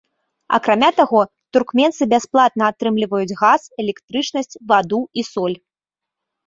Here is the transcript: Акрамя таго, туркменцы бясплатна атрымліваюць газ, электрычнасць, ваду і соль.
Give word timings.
Акрамя 0.57 0.87
таго, 0.99 1.21
туркменцы 1.57 2.03
бясплатна 2.13 2.63
атрымліваюць 2.73 3.37
газ, 3.43 3.61
электрычнасць, 3.85 4.59
ваду 4.75 5.01
і 5.19 5.31
соль. 5.33 5.57